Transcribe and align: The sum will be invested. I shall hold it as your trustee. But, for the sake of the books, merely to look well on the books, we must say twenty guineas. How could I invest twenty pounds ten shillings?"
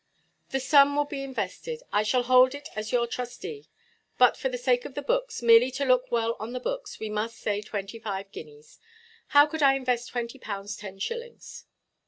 The 0.49 0.59
sum 0.59 0.95
will 0.95 1.05
be 1.05 1.21
invested. 1.23 1.83
I 1.93 2.01
shall 2.01 2.23
hold 2.23 2.55
it 2.55 2.69
as 2.75 2.91
your 2.91 3.05
trustee. 3.05 3.67
But, 4.17 4.35
for 4.35 4.49
the 4.49 4.57
sake 4.57 4.83
of 4.83 4.95
the 4.95 5.03
books, 5.03 5.43
merely 5.43 5.69
to 5.73 5.85
look 5.85 6.11
well 6.11 6.35
on 6.39 6.53
the 6.53 6.59
books, 6.59 6.99
we 6.99 7.07
must 7.07 7.37
say 7.37 7.61
twenty 7.61 8.01
guineas. 8.31 8.79
How 9.27 9.45
could 9.45 9.61
I 9.61 9.75
invest 9.75 10.09
twenty 10.09 10.39
pounds 10.39 10.75
ten 10.75 10.97
shillings?" 10.97 11.65